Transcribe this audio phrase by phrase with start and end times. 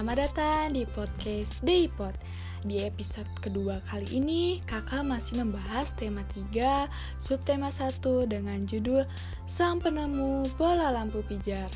[0.00, 2.16] Selamat datang di podcast Daypod.
[2.64, 6.88] Di episode kedua kali ini, kakak masih membahas tema 3,
[7.20, 9.04] subtema 1 dengan judul
[9.44, 11.68] Sang Penemu Bola Lampu Pijar.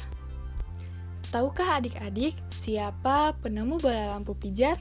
[1.29, 4.81] Tahukah adik-adik siapa penemu bola lampu pijar?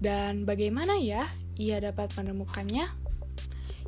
[0.00, 1.28] Dan bagaimana ya
[1.60, 2.88] ia dapat menemukannya?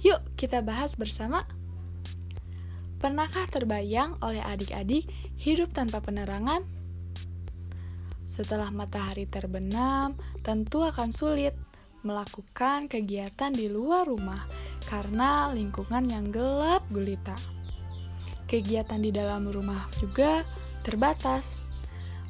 [0.04, 1.48] Yuk kita bahas bersama.
[3.00, 5.08] Pernahkah terbayang oleh adik-adik
[5.40, 6.73] hidup tanpa penerangan?
[8.24, 11.52] Setelah matahari terbenam, tentu akan sulit
[12.04, 14.44] melakukan kegiatan di luar rumah
[14.84, 17.36] karena lingkungan yang gelap gulita.
[18.44, 20.44] Kegiatan di dalam rumah juga
[20.84, 21.56] terbatas.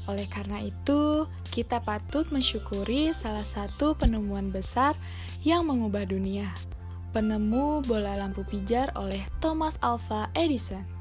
[0.07, 4.95] Oleh karena itu, kita patut mensyukuri salah satu penemuan besar
[5.43, 6.55] yang mengubah dunia.
[7.11, 10.94] Penemu bola lampu pijar oleh Thomas Alva Edison.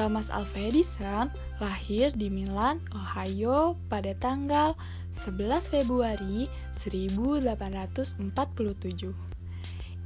[0.00, 1.28] Thomas Alva Edison
[1.60, 4.72] lahir di Milan, Ohio pada tanggal
[5.12, 8.24] 11 Februari 1847.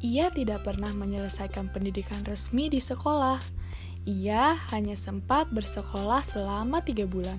[0.02, 3.38] Ia tidak pernah menyelesaikan pendidikan resmi di sekolah.
[4.02, 7.38] Ia hanya sempat bersekolah selama tiga bulan.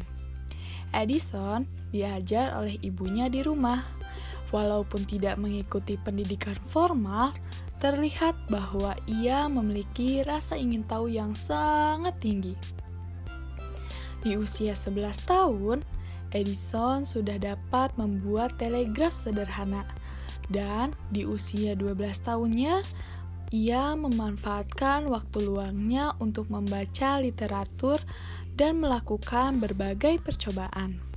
[0.95, 3.83] Edison diajar oleh ibunya di rumah.
[4.53, 7.33] Walaupun tidak mengikuti pendidikan formal,
[7.81, 12.55] terlihat bahwa ia memiliki rasa ingin tahu yang sangat tinggi.
[14.25, 15.85] Di usia 11 tahun,
[16.33, 19.85] Edison sudah dapat membuat telegraf sederhana
[20.49, 22.81] dan di usia 12 tahunnya
[23.53, 28.01] ia memanfaatkan waktu luangnya untuk membaca literatur
[28.57, 31.14] dan melakukan berbagai percobaan.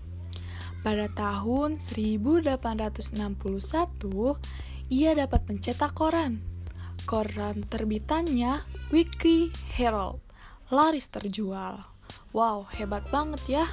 [0.86, 2.62] Pada tahun 1861,
[4.88, 6.40] ia dapat mencetak koran.
[7.04, 8.62] Koran terbitannya
[8.92, 10.28] Weekly Herald
[10.68, 11.80] laris terjual.
[12.36, 13.64] Wow, hebat banget ya.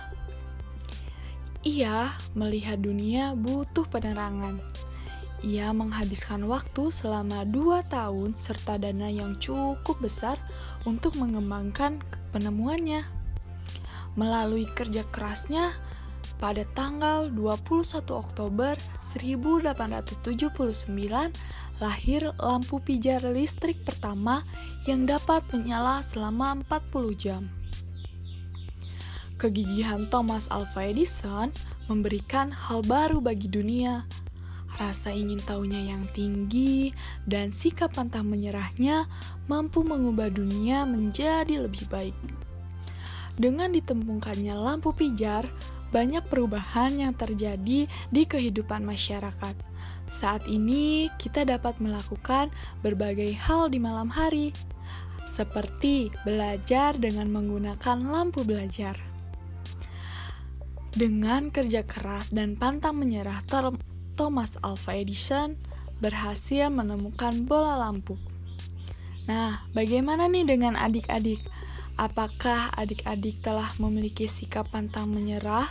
[1.68, 4.64] Ia melihat dunia butuh penerangan.
[5.44, 10.40] Ia menghabiskan waktu selama dua tahun serta dana yang cukup besar
[10.88, 12.00] untuk mengembangkan
[12.32, 13.04] penemuannya.
[14.16, 15.76] Melalui kerja kerasnya,
[16.38, 21.32] pada tanggal 21 Oktober 1879
[21.84, 24.44] lahir lampu pijar listrik pertama
[24.88, 27.44] yang dapat menyala selama 40 jam.
[29.36, 31.52] Kegigihan Thomas Alva Edison
[31.92, 34.08] memberikan hal baru bagi dunia.
[34.76, 36.92] Rasa ingin tahunya yang tinggi
[37.24, 39.08] dan sikap pantang menyerahnya
[39.48, 42.16] mampu mengubah dunia menjadi lebih baik.
[43.36, 45.48] Dengan ditemukannya lampu pijar,
[45.94, 49.56] banyak perubahan yang terjadi di kehidupan masyarakat.
[50.06, 52.54] Saat ini, kita dapat melakukan
[52.86, 54.54] berbagai hal di malam hari,
[55.26, 58.96] seperti belajar dengan menggunakan lampu belajar.
[60.96, 63.44] Dengan kerja keras dan pantang menyerah,
[64.16, 65.60] Thomas Alva Edison
[66.00, 68.16] berhasil menemukan bola lampu.
[69.28, 71.42] Nah, bagaimana nih dengan adik-adik?
[71.96, 75.68] Apakah adik-adik telah memiliki sikap pantang menyerah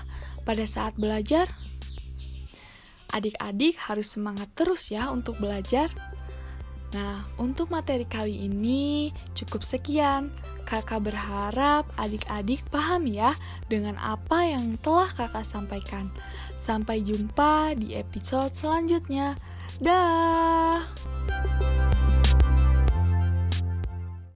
[0.48, 1.52] pada saat belajar?
[3.12, 5.92] Adik-adik harus semangat terus ya untuk belajar.
[6.96, 10.32] Nah, untuk materi kali ini cukup sekian.
[10.64, 13.36] Kakak berharap adik-adik paham ya
[13.68, 16.08] dengan apa yang telah kakak sampaikan.
[16.56, 19.36] Sampai jumpa di episode selanjutnya.
[19.76, 21.13] Dah.